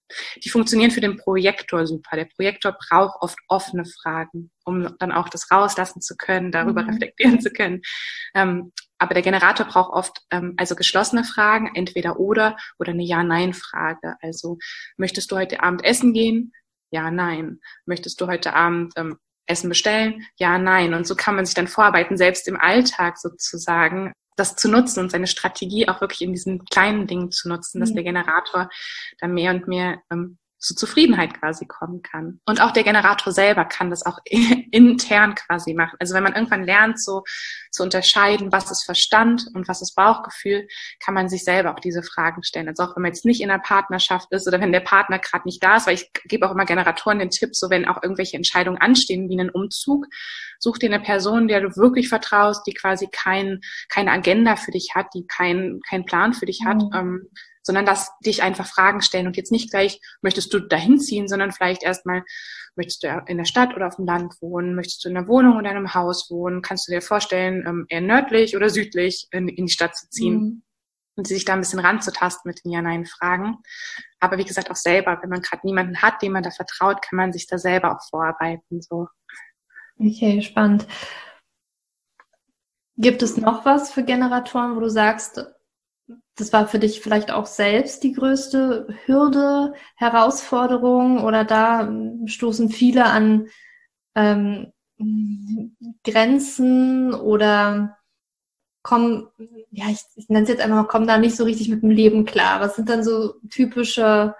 [0.43, 2.17] Die funktionieren für den Projektor super.
[2.17, 6.89] Der Projektor braucht oft offene Fragen, um dann auch das rauslassen zu können, darüber mhm.
[6.89, 7.81] reflektieren zu können.
[8.35, 14.17] Ähm, aber der Generator braucht oft ähm, also geschlossene Fragen, entweder oder oder eine Ja-Nein-Frage.
[14.21, 14.57] Also
[14.97, 16.51] möchtest du heute Abend essen gehen?
[16.93, 17.59] Ja, nein.
[17.87, 20.27] Möchtest du heute Abend ähm, Essen bestellen?
[20.37, 20.93] Ja, nein.
[20.93, 25.09] Und so kann man sich dann vorarbeiten, selbst im Alltag sozusagen, das zu nutzen und
[25.09, 28.69] seine Strategie auch wirklich in diesen kleinen Dingen zu nutzen, dass der Generator
[29.19, 32.39] dann mehr und mehr ähm, zu Zufriedenheit quasi kommen kann.
[32.45, 34.19] Und auch der Generator selber kann das auch
[34.71, 35.97] intern quasi machen.
[35.99, 37.23] Also wenn man irgendwann lernt, so
[37.71, 40.67] zu unterscheiden, was ist Verstand und was ist Bauchgefühl,
[41.03, 42.69] kann man sich selber auch diese Fragen stellen.
[42.69, 45.45] Also auch wenn man jetzt nicht in einer Partnerschaft ist oder wenn der Partner gerade
[45.45, 48.37] nicht da ist, weil ich gebe auch immer Generatoren den Tipp, so wenn auch irgendwelche
[48.37, 50.05] Entscheidungen anstehen, wie einen Umzug,
[50.59, 54.91] such dir eine Person, der du wirklich vertraust, die quasi kein, keine Agenda für dich
[54.95, 56.77] hat, die keinen kein Plan für dich hat.
[56.77, 56.91] Mhm.
[56.93, 57.29] Ähm,
[57.63, 61.51] sondern dass dich einfach Fragen stellen und jetzt nicht gleich, möchtest du dahin ziehen, sondern
[61.51, 62.23] vielleicht erstmal,
[62.75, 65.57] möchtest du in der Stadt oder auf dem Land wohnen, möchtest du in einer Wohnung
[65.57, 69.47] oder in einem Haus wohnen, kannst du dir vorstellen, ähm, eher nördlich oder südlich in,
[69.47, 70.35] in die Stadt zu ziehen.
[70.35, 70.63] Mhm.
[71.15, 73.57] Und sich da ein bisschen ranzutasten mit den Ja-Nein-Fragen.
[74.19, 77.17] Aber wie gesagt, auch selber, wenn man gerade niemanden hat, dem man da vertraut, kann
[77.17, 78.81] man sich da selber auch vorarbeiten.
[78.81, 79.07] So.
[79.99, 80.87] Okay, spannend.
[82.97, 85.43] Gibt es noch was für Generatoren, wo du sagst,
[86.35, 91.91] das war für dich vielleicht auch selbst die größte Hürde, Herausforderung oder da
[92.25, 93.47] stoßen viele an
[94.15, 94.73] ähm,
[96.03, 97.97] Grenzen oder
[98.83, 99.29] kommen,
[99.71, 101.89] ja, ich, ich nenne es jetzt einfach mal, kommen da nicht so richtig mit dem
[101.89, 102.59] Leben klar.
[102.59, 104.35] Was sind dann so typische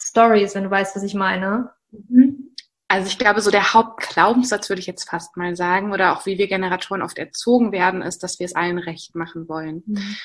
[0.00, 1.70] Stories, wenn du weißt, was ich meine?
[1.90, 2.54] Mhm.
[2.88, 6.38] Also ich glaube, so der Hauptglaubenssatz würde ich jetzt fast mal sagen, oder auch wie
[6.38, 9.82] wir Generatoren oft erzogen werden, ist, dass wir es allen recht machen wollen.
[9.84, 10.16] Mhm.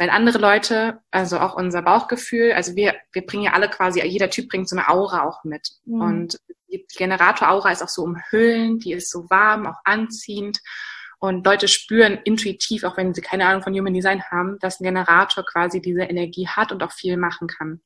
[0.00, 4.30] Weil andere Leute, also auch unser Bauchgefühl, also wir, wir bringen ja alle quasi, jeder
[4.30, 5.68] Typ bringt so eine Aura auch mit.
[5.84, 6.00] Mhm.
[6.00, 6.36] Und
[6.72, 10.60] die Generator-Aura ist auch so umhüllend, die ist so warm, auch anziehend.
[11.18, 14.84] Und Leute spüren intuitiv, auch wenn sie keine Ahnung von Human Design haben, dass ein
[14.84, 17.82] Generator quasi diese Energie hat und auch viel machen kann.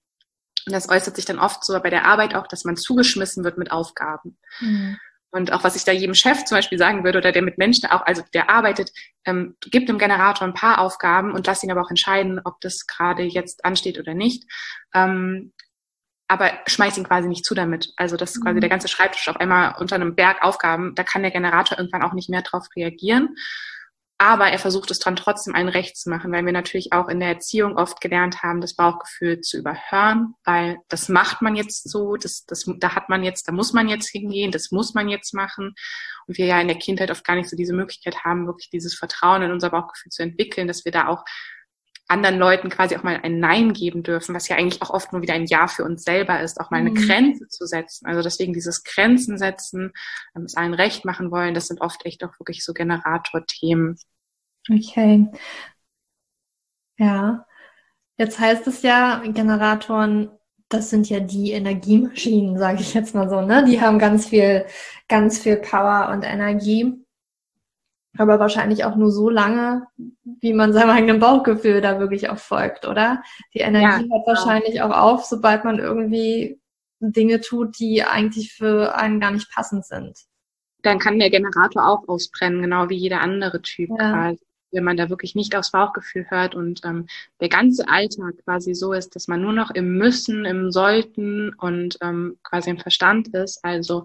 [0.66, 3.58] Und das äußert sich dann oft so bei der Arbeit auch, dass man zugeschmissen wird
[3.58, 4.38] mit Aufgaben.
[4.60, 4.98] Mhm.
[5.34, 7.90] Und auch was ich da jedem Chef zum Beispiel sagen würde oder der mit Menschen
[7.90, 8.92] auch, also der arbeitet,
[9.24, 12.86] ähm, gibt dem Generator ein paar Aufgaben und lass ihn aber auch entscheiden, ob das
[12.86, 14.44] gerade jetzt ansteht oder nicht.
[14.94, 15.52] Ähm,
[16.28, 17.92] aber schmeiß ihn quasi nicht zu damit.
[17.96, 18.60] Also das ist quasi mhm.
[18.60, 22.12] der ganze Schreibtisch auf einmal unter einem Berg Aufgaben, da kann der Generator irgendwann auch
[22.12, 23.34] nicht mehr drauf reagieren.
[24.16, 27.18] Aber er versucht es dann trotzdem allen recht zu machen, weil wir natürlich auch in
[27.18, 32.16] der Erziehung oft gelernt haben, das Bauchgefühl zu überhören, weil das macht man jetzt so,
[32.16, 35.34] das, das, da hat man jetzt, da muss man jetzt hingehen, das muss man jetzt
[35.34, 35.74] machen.
[36.26, 38.94] Und wir ja in der Kindheit oft gar nicht so diese Möglichkeit haben, wirklich dieses
[38.94, 41.24] Vertrauen in unser Bauchgefühl zu entwickeln, dass wir da auch
[42.08, 45.22] anderen Leuten quasi auch mal ein Nein geben dürfen, was ja eigentlich auch oft nur
[45.22, 46.94] wieder ein Ja für uns selber ist, auch mal eine mhm.
[46.96, 48.06] Grenze zu setzen.
[48.06, 49.92] Also deswegen dieses Grenzen setzen,
[50.36, 53.96] ähm, es allen recht machen wollen, das sind oft echt auch wirklich so Generator-Themen.
[54.70, 55.28] Okay.
[56.98, 57.46] Ja.
[58.16, 60.30] Jetzt heißt es ja, Generatoren,
[60.68, 63.64] das sind ja die Energiemaschinen, sage ich jetzt mal so, ne?
[63.64, 64.66] Die haben ganz viel,
[65.08, 67.03] ganz viel Power und Energie
[68.16, 69.86] aber wahrscheinlich auch nur so lange,
[70.24, 73.22] wie man seinem eigenen Bauchgefühl da wirklich auch folgt, oder?
[73.54, 74.26] Die Energie ja, hört genau.
[74.26, 76.60] wahrscheinlich auch auf, sobald man irgendwie
[77.00, 80.18] Dinge tut, die eigentlich für einen gar nicht passend sind.
[80.82, 84.12] Dann kann der Generator auch ausbrennen, genau wie jeder andere Typ ja.
[84.12, 84.40] quasi.
[84.70, 87.06] Wenn man da wirklich nicht aufs Bauchgefühl hört und ähm,
[87.40, 91.96] der ganze Alltag quasi so ist, dass man nur noch im Müssen, im Sollten und
[92.00, 93.64] ähm, quasi im Verstand ist.
[93.64, 94.04] Also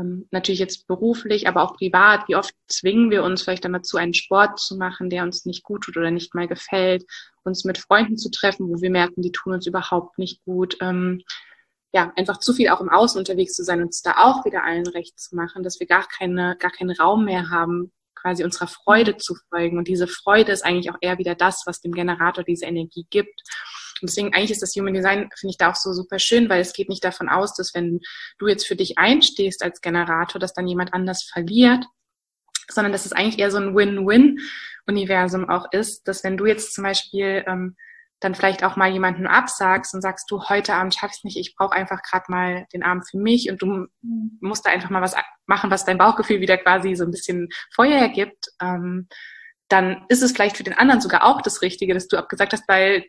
[0.00, 3.96] ähm, natürlich jetzt beruflich, aber auch privat, wie oft zwingen wir uns vielleicht dann dazu,
[3.96, 7.04] einen Sport zu machen, der uns nicht gut tut oder nicht mal gefällt,
[7.44, 10.76] uns mit Freunden zu treffen, wo wir merken, die tun uns überhaupt nicht gut.
[10.80, 11.22] Ähm,
[11.92, 14.86] ja, einfach zu viel auch im Außen unterwegs zu sein, uns da auch wieder allen
[14.86, 19.16] recht zu machen, dass wir gar keine, gar keinen Raum mehr haben, quasi unserer Freude
[19.16, 19.78] zu folgen.
[19.78, 23.42] Und diese Freude ist eigentlich auch eher wieder das, was dem Generator diese Energie gibt.
[24.00, 26.60] Und deswegen eigentlich ist das Human Design, finde ich da auch so super schön, weil
[26.60, 28.00] es geht nicht davon aus, dass wenn
[28.38, 31.84] du jetzt für dich einstehst als Generator, dass dann jemand anders verliert,
[32.68, 36.84] sondern dass es eigentlich eher so ein Win-Win-Universum auch ist, dass wenn du jetzt zum
[36.84, 37.76] Beispiel ähm,
[38.20, 41.74] dann vielleicht auch mal jemanden absagst und sagst, du, heute Abend schaffst nicht, ich brauche
[41.74, 43.86] einfach gerade mal den Abend für mich und du
[44.40, 45.14] musst da einfach mal was
[45.46, 49.08] machen, was dein Bauchgefühl wieder quasi so ein bisschen Feuer ergibt, ähm,
[49.68, 52.68] dann ist es vielleicht für den anderen sogar auch das Richtige, dass du abgesagt hast,
[52.68, 53.04] weil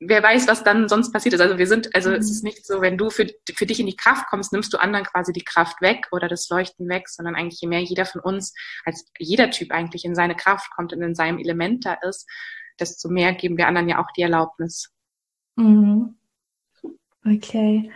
[0.00, 1.40] wer weiß, was dann sonst passiert ist.
[1.40, 2.16] Also wir sind, also mhm.
[2.16, 4.78] es ist nicht so, wenn du für, für dich in die Kraft kommst, nimmst du
[4.78, 8.20] anderen quasi die Kraft weg oder das Leuchten weg, sondern eigentlich je mehr jeder von
[8.20, 8.54] uns,
[8.84, 12.28] als jeder Typ eigentlich in seine Kraft kommt und in seinem Element da ist,
[12.78, 14.92] desto mehr geben wir anderen ja auch die Erlaubnis.
[15.56, 16.16] Mhm.
[17.24, 17.90] Okay.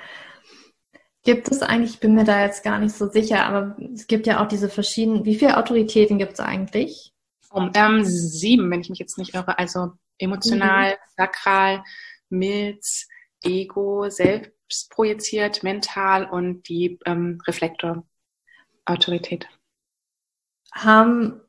[1.22, 4.26] Gibt es eigentlich, ich bin mir da jetzt gar nicht so sicher, aber es gibt
[4.26, 7.12] ja auch diese verschiedenen, wie viele Autoritäten gibt es eigentlich?
[7.50, 9.58] Um, ähm, sieben, wenn ich mich jetzt nicht irre.
[9.58, 10.96] Also emotional, mhm.
[11.16, 11.84] sakral,
[12.28, 13.08] Milz,
[13.42, 18.04] Ego, selbst projiziert, mental und die ähm, Reflektor,
[18.84, 19.48] Autorität.
[20.72, 21.40] Haben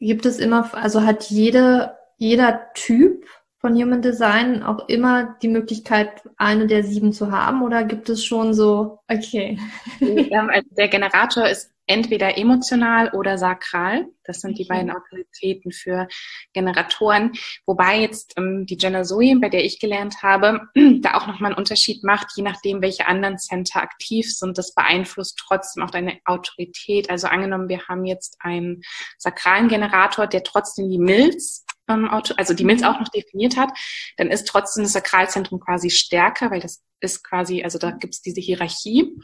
[0.00, 3.26] gibt es immer, also hat jede, jeder Typ
[3.58, 7.62] von Human Design auch immer die Möglichkeit, eine der sieben zu haben?
[7.62, 9.58] Oder gibt es schon so, okay.
[10.00, 14.06] Der Generator ist entweder emotional oder sakral.
[14.24, 16.08] Das sind die beiden Autoritäten für
[16.52, 17.32] Generatoren.
[17.66, 20.60] Wobei jetzt ähm, die Jenna Zoe, bei der ich gelernt habe,
[21.00, 24.56] da auch nochmal einen Unterschied macht, je nachdem, welche anderen Center aktiv sind.
[24.56, 27.10] Das beeinflusst trotzdem auch deine Autorität.
[27.10, 28.82] Also angenommen, wir haben jetzt einen
[29.18, 33.70] sakralen Generator, der trotzdem die Milz ähm, also die Milz auch noch definiert hat,
[34.16, 38.22] dann ist trotzdem das Sakralzentrum quasi stärker, weil das ist quasi, also da gibt es
[38.22, 39.14] diese Hierarchie.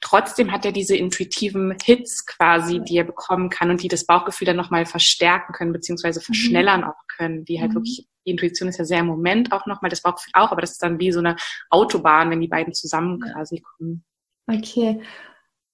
[0.00, 4.46] Trotzdem hat er diese intuitiven Hits quasi, die er bekommen kann und die das Bauchgefühl
[4.46, 6.24] dann nochmal verstärken können, beziehungsweise mhm.
[6.24, 6.86] verschnellern mhm.
[6.86, 7.76] auch können, die halt mhm.
[7.76, 10.72] wirklich, die Intuition ist ja sehr im Moment auch nochmal, das Bauchgefühl auch, aber das
[10.72, 11.36] ist dann wie so eine
[11.68, 14.04] Autobahn, wenn die beiden zusammen quasi kommen.
[14.46, 15.02] Okay.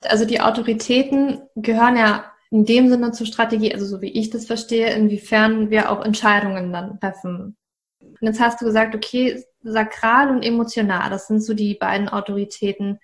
[0.03, 4.47] Also die Autoritäten gehören ja in dem Sinne zur Strategie, also so wie ich das
[4.47, 7.57] verstehe, inwiefern wir auch Entscheidungen dann treffen.
[8.01, 12.99] Und jetzt hast du gesagt, okay, sakral und emotional, das sind so die beiden Autoritäten.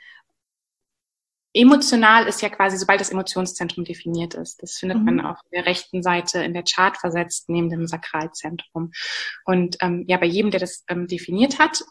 [1.54, 4.62] Emotional ist ja quasi, sobald das Emotionszentrum definiert ist.
[4.62, 5.04] Das findet mhm.
[5.04, 8.92] man auf der rechten Seite in der Chart versetzt, neben dem Sakralzentrum.
[9.44, 11.82] Und ähm, ja, bei jedem, der das ähm, definiert hat,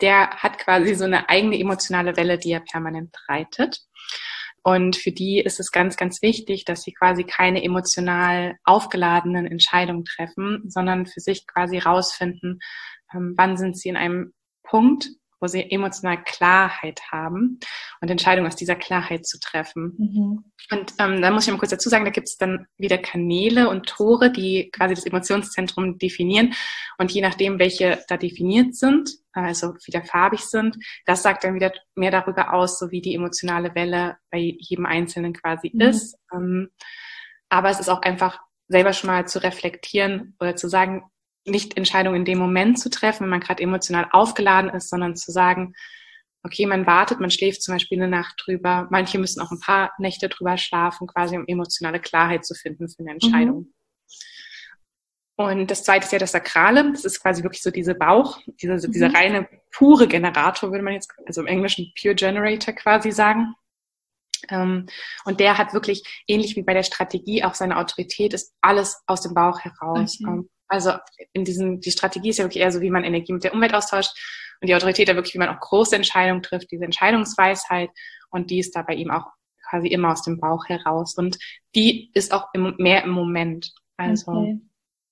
[0.00, 3.80] der hat quasi so eine eigene emotionale Welle, die er permanent reitet.
[4.62, 10.04] Und für die ist es ganz, ganz wichtig, dass sie quasi keine emotional aufgeladenen Entscheidungen
[10.04, 12.58] treffen, sondern für sich quasi rausfinden,
[13.14, 14.32] ähm, wann sind sie in einem
[14.64, 15.08] Punkt,
[15.40, 17.60] wo sie emotional Klarheit haben
[18.00, 19.94] und Entscheidungen aus dieser Klarheit zu treffen.
[19.98, 20.44] Mhm.
[20.70, 23.68] Und ähm, da muss ich mal kurz dazu sagen, da gibt es dann wieder Kanäle
[23.68, 26.54] und Tore, die quasi das Emotionszentrum definieren.
[26.98, 31.72] Und je nachdem, welche da definiert sind, also wieder farbig sind, das sagt dann wieder
[31.94, 35.80] mehr darüber aus, so wie die emotionale Welle bei jedem Einzelnen quasi mhm.
[35.82, 36.16] ist.
[36.32, 36.70] Ähm,
[37.48, 41.04] aber es ist auch einfach selber schon mal zu reflektieren oder zu sagen,
[41.46, 45.30] nicht Entscheidungen in dem Moment zu treffen, wenn man gerade emotional aufgeladen ist, sondern zu
[45.32, 45.74] sagen,
[46.42, 48.88] okay, man wartet, man schläft zum Beispiel eine Nacht drüber.
[48.90, 53.00] Manche müssen auch ein paar Nächte drüber schlafen, quasi um emotionale Klarheit zu finden für
[53.00, 53.58] eine Entscheidung.
[53.58, 53.72] Mhm.
[55.38, 56.90] Und das zweite ist ja das Sakrale.
[56.92, 58.92] Das ist quasi wirklich so diese Bauch, diese, mhm.
[58.92, 63.54] dieser reine, pure Generator, würde man jetzt, also im Englischen Pure Generator quasi sagen.
[64.48, 64.86] Ähm,
[65.24, 69.20] und der hat wirklich, ähnlich wie bei der Strategie, auch seine Autorität, ist alles aus
[69.20, 70.18] dem Bauch heraus.
[70.24, 70.48] Okay.
[70.68, 70.92] Also
[71.32, 73.74] in diesem, die Strategie ist ja wirklich eher so, wie man Energie mit der Umwelt
[73.74, 74.12] austauscht
[74.60, 77.90] und die Autorität da wirklich, wie man auch große Entscheidungen trifft, diese Entscheidungsweisheit
[78.30, 79.26] und die ist da bei ihm auch
[79.68, 81.38] quasi immer aus dem Bauch heraus und
[81.74, 83.72] die ist auch im, mehr im Moment.
[83.96, 84.60] Also okay.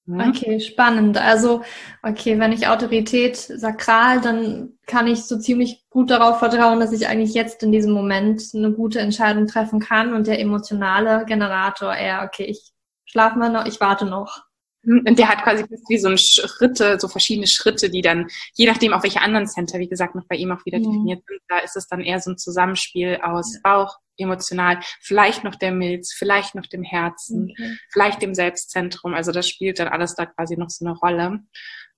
[0.06, 0.28] Ja.
[0.28, 1.16] Okay, spannend.
[1.16, 1.62] Also,
[2.02, 7.08] okay, wenn ich Autorität sakral, dann kann ich so ziemlich gut darauf vertrauen, dass ich
[7.08, 12.22] eigentlich jetzt in diesem Moment eine gute Entscheidung treffen kann und der emotionale Generator eher,
[12.22, 12.72] okay, ich
[13.06, 14.42] schlafe mal noch, ich warte noch.
[14.87, 18.92] Und der hat quasi wie so ein Schritte, so verschiedene Schritte, die dann, je nachdem
[18.92, 20.85] auch welche anderen Center, wie gesagt, noch bei ihm auch wieder mhm.
[20.85, 25.57] definiert sind, da ist es dann eher so ein Zusammenspiel aus Bauch, emotional, vielleicht noch
[25.57, 27.77] der Milz, vielleicht noch dem Herzen, okay.
[27.92, 29.14] vielleicht dem Selbstzentrum.
[29.14, 31.40] Also das spielt dann alles da quasi noch so eine Rolle.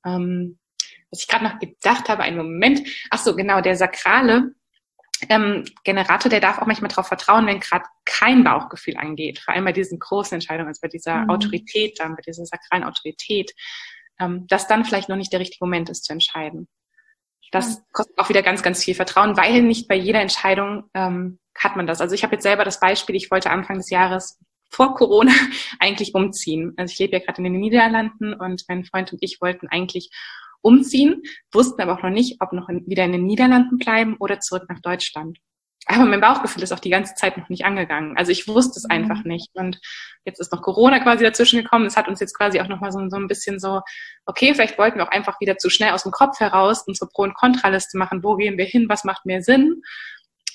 [0.05, 0.59] Ähm,
[1.11, 4.53] was ich gerade noch gedacht habe, einen Moment, ach so, genau, der Sakrale,
[5.29, 9.65] ähm, Generator, der darf auch manchmal darauf vertrauen, wenn gerade kein Bauchgefühl angeht, vor allem
[9.65, 11.31] bei diesen großen Entscheidungen, also bei dieser mhm.
[11.31, 13.53] Autorität, dann bei dieser sakralen Autorität,
[14.21, 16.69] ähm, dass dann vielleicht noch nicht der richtige Moment ist zu entscheiden.
[17.53, 21.77] Das kostet auch wieder ganz, ganz viel Vertrauen, weil nicht bei jeder Entscheidung ähm, hat
[21.77, 22.01] man das.
[22.01, 25.33] Also ich habe jetzt selber das Beispiel, ich wollte Anfang des Jahres vor Corona
[25.79, 26.75] eigentlich umziehen.
[26.77, 30.11] Also ich lebe ja gerade in den Niederlanden und mein Freund und ich wollten eigentlich
[30.63, 34.41] umziehen, wussten aber auch noch nicht, ob noch in, wieder in den Niederlanden bleiben oder
[34.41, 35.39] zurück nach Deutschland.
[35.89, 38.17] Aber mein Bauchgefühl ist auch die ganze Zeit noch nicht angegangen.
[38.17, 38.91] Also ich wusste es mhm.
[38.91, 39.51] einfach nicht.
[39.55, 39.81] Und
[40.25, 41.87] jetzt ist noch Corona quasi dazwischen gekommen.
[41.87, 43.81] Es hat uns jetzt quasi auch nochmal so, so ein bisschen so,
[44.27, 47.23] okay, vielleicht wollten wir auch einfach wieder zu schnell aus dem Kopf heraus unsere Pro-
[47.23, 48.25] und Kontraliste machen.
[48.25, 48.89] Wo gehen wir hin?
[48.89, 49.83] Was macht mehr Sinn?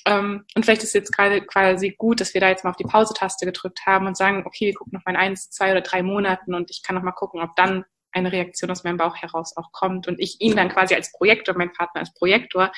[0.04, 2.76] Ähm, und vielleicht ist es jetzt gerade quasi gut, dass wir da jetzt mal auf
[2.76, 5.80] die Pause-Taste gedrückt haben und sagen, okay, wir gucken noch mal in eins, zwei oder
[5.80, 9.16] drei Monaten und ich kann noch mal gucken, ob dann eine Reaktion aus meinem Bauch
[9.16, 12.72] heraus auch kommt und ich ihn dann quasi als Projektor, mein Partner als Projektor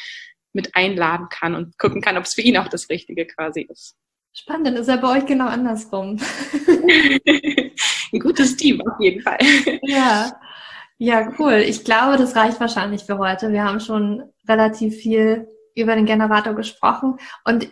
[0.53, 3.97] mit einladen kann und gucken kann, ob es für ihn auch das Richtige quasi ist.
[4.33, 6.19] Spannend, dann ist er bei euch genau andersrum.
[8.13, 9.39] Ein gutes Team auf jeden Fall.
[9.83, 10.33] Ja.
[10.99, 11.55] Ja, cool.
[11.55, 13.53] Ich glaube, das reicht wahrscheinlich für heute.
[13.53, 17.69] Wir haben schon relativ viel über den Generator gesprochen und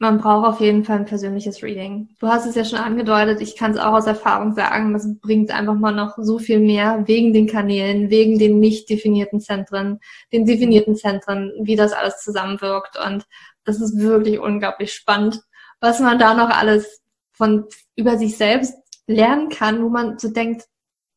[0.00, 2.08] man braucht auf jeden Fall ein persönliches Reading.
[2.18, 5.50] Du hast es ja schon angedeutet, ich kann es auch aus Erfahrung sagen, das bringt
[5.50, 10.00] einfach mal noch so viel mehr wegen den Kanälen, wegen den nicht definierten Zentren,
[10.32, 12.98] den definierten Zentren, wie das alles zusammenwirkt.
[12.98, 13.26] Und
[13.64, 15.42] das ist wirklich unglaublich spannend,
[15.80, 18.74] was man da noch alles von über sich selbst
[19.06, 20.64] lernen kann, wo man so denkt,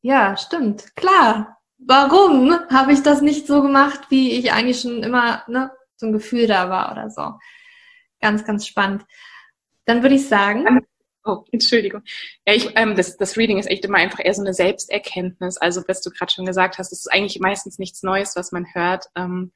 [0.01, 1.57] ja, stimmt, klar.
[1.77, 6.13] Warum habe ich das nicht so gemacht, wie ich eigentlich schon immer, ne, so ein
[6.13, 7.31] Gefühl da war oder so.
[8.23, 9.03] Ganz, ganz spannend.
[9.83, 10.79] Dann würde ich sagen.
[11.25, 12.03] Oh, Entschuldigung.
[12.47, 15.57] Ja, ich, ähm, das, das Reading ist echt immer einfach eher so eine Selbsterkenntnis.
[15.57, 18.65] Also, was du gerade schon gesagt hast, es ist eigentlich meistens nichts Neues, was man
[18.73, 19.51] hört, ähm,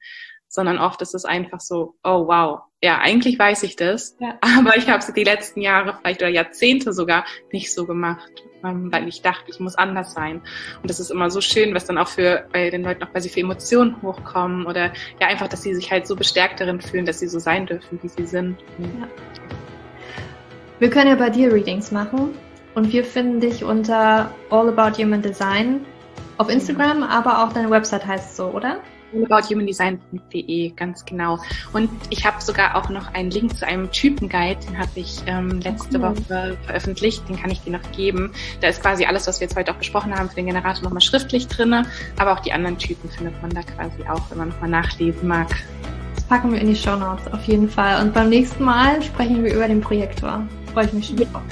[0.48, 4.38] sondern oft ist es einfach so, oh wow, ja, eigentlich weiß ich das, ja.
[4.58, 8.47] aber ich habe es die letzten Jahre, vielleicht oder Jahrzehnte sogar, nicht so gemacht, ähm,
[8.62, 10.42] weil ich dachte, ich muss anders sein.
[10.82, 13.28] Und das ist immer so schön, was dann auch für bei den Leuten auch quasi
[13.28, 17.20] für Emotionen hochkommen oder ja einfach, dass sie sich halt so bestärkt darin fühlen, dass
[17.20, 18.58] sie so sein dürfen, wie sie sind.
[18.78, 19.08] Ja.
[20.78, 22.34] Wir können ja bei dir Readings machen
[22.74, 25.84] und wir finden dich unter All About Human Design
[26.36, 28.80] auf Instagram, aber auch deine Website heißt so, oder?
[29.14, 31.38] allabouthumandesign.de, ganz genau.
[31.72, 35.60] Und ich habe sogar auch noch einen Link zu einem Typenguide, den habe ich ähm,
[35.60, 36.16] letzte cool.
[36.16, 38.32] Woche veröffentlicht, den kann ich dir noch geben.
[38.60, 41.00] Da ist quasi alles, was wir jetzt heute auch besprochen haben, für den Generator nochmal
[41.00, 41.86] schriftlich drinne,
[42.18, 45.48] aber auch die anderen Typen findet man da quasi auch, wenn man nochmal nachlesen mag.
[46.14, 48.02] Das packen wir in die Show Notes auf jeden Fall.
[48.02, 50.46] Und beim nächsten Mal sprechen wir über den Projektor.
[50.72, 51.42] Freue ich mich schon drauf.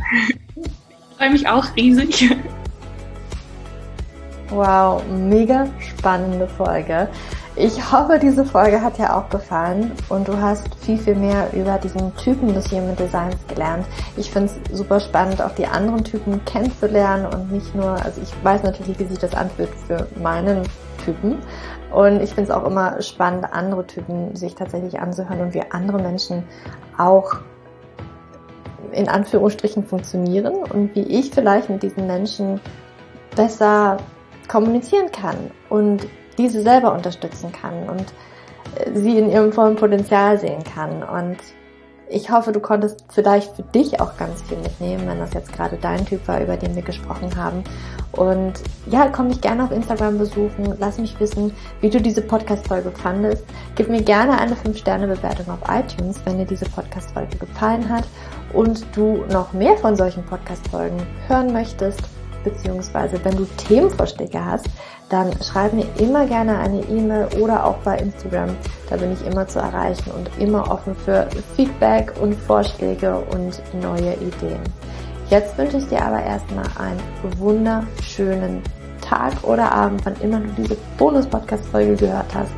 [1.17, 2.31] Freue mich auch riesig.
[4.51, 7.09] Wow, mega spannende Folge.
[7.59, 11.79] Ich hoffe, diese Folge hat dir auch gefallen und du hast viel, viel mehr über
[11.79, 13.87] diesen Typen des Human Designs gelernt.
[14.19, 18.45] Ich finde es super spannend, auch die anderen Typen kennenzulernen und nicht nur, also ich
[18.45, 20.65] weiß natürlich, wie sich das anfühlt für meinen
[21.03, 21.39] Typen.
[21.95, 25.99] Und ich finde es auch immer spannend, andere Typen sich tatsächlich anzuhören und wie andere
[25.99, 26.45] Menschen
[26.99, 27.37] auch
[28.93, 32.61] in Anführungsstrichen funktionieren und wie ich vielleicht mit diesen Menschen
[33.35, 33.97] besser
[34.47, 35.37] kommunizieren kann
[35.71, 36.07] und
[36.39, 38.05] diese selber unterstützen kann und
[38.77, 41.03] äh, sie in ihrem vollen Potenzial sehen kann.
[41.03, 41.39] Und
[42.09, 45.77] ich hoffe, du konntest vielleicht für dich auch ganz viel mitnehmen, wenn das jetzt gerade
[45.77, 47.65] dein Typ war, über den wir gesprochen haben.
[48.13, 48.55] Und
[48.87, 50.75] ja, komm mich gerne auf Instagram besuchen.
[50.79, 53.45] Lass mich wissen, wie du diese Podcast-Folge fandest.
[53.75, 58.05] Gib mir gerne eine 5-Sterne-Bewertung auf iTunes, wenn dir diese Podcast-Folge gefallen hat
[58.53, 62.03] und du noch mehr von solchen Podcast-Folgen hören möchtest
[62.47, 64.67] beziehungsweise wenn du Themenvorschläge hast,
[65.09, 68.57] dann schreib mir immer gerne eine E-Mail oder auch bei Instagram.
[68.89, 74.15] Da bin ich immer zu erreichen und immer offen für Feedback und Vorschläge und neue
[74.15, 74.63] Ideen.
[75.29, 77.01] Jetzt wünsche ich dir aber erstmal einen
[77.39, 78.63] wunderschönen
[79.01, 82.55] Tag oder Abend, wann immer du diese Bonus-Podcast-Folge gehört hast.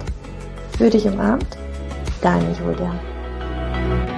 [0.76, 1.58] Für dich umarmt,
[2.22, 4.17] deine Julia.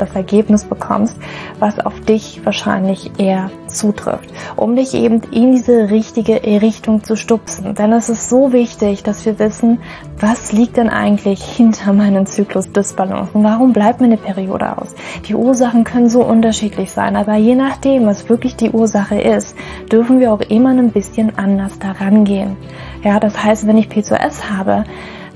[0.00, 1.16] das Ergebnis bekommst,
[1.58, 7.74] was auf dich wahrscheinlich eher zutrifft, um dich eben in diese richtige Richtung zu stupsen.
[7.74, 9.78] Denn es ist so wichtig, dass wir wissen,
[10.18, 13.42] was liegt denn eigentlich hinter meinem Zyklus Dysbalancen?
[13.44, 14.94] Warum bleibt mir eine Periode aus?
[15.28, 19.54] Die Ursachen können so unterschiedlich sein, aber je nachdem, was wirklich die Ursache ist,
[19.90, 22.56] dürfen wir auch immer ein bisschen anders daran gehen.
[23.02, 24.84] Ja, das heißt, wenn ich PCOS habe,